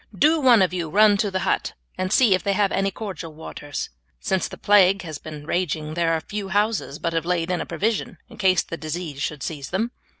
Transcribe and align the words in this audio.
Do 0.17 0.39
one 0.41 0.63
of 0.63 0.73
you 0.73 0.89
run 0.89 1.15
to 1.17 1.29
the 1.29 1.41
hut 1.45 1.73
and 1.95 2.11
see 2.11 2.33
if 2.33 2.41
they 2.41 2.53
have 2.53 2.71
any 2.71 2.89
cordial 2.89 3.33
waters; 3.35 3.91
since 4.19 4.47
the 4.47 4.57
plague 4.57 5.03
has 5.03 5.19
been 5.19 5.45
raging 5.45 5.93
there 5.93 6.13
are 6.13 6.21
few 6.21 6.49
houses 6.49 6.97
but 6.97 7.13
have 7.13 7.23
laid 7.23 7.51
in 7.51 7.61
a 7.61 7.67
provision 7.67 8.17
in 8.27 8.37
case 8.39 8.63
the 8.63 8.77
disease 8.77 9.21
should 9.21 9.43
seize 9.43 9.69
them." 9.69 9.91